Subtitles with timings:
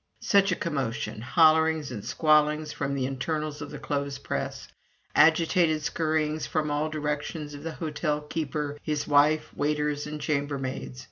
[0.23, 4.67] Such a commotion hollerings and squallings from the internals of the clothes press,
[5.15, 10.99] agitated scurryings from all directions of the hotel keeper, his wife, waiters, and chambermaids.